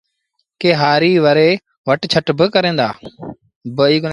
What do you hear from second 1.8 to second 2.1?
وٽ